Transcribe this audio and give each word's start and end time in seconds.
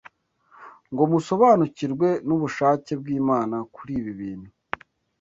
ngo 0.91 1.03
musobanukirwe 1.11 2.09
n’ubushake 2.27 2.91
bw’Imana 3.01 3.57
kuri 3.73 3.91
ibi 3.99 4.11
bintu? 4.19 4.49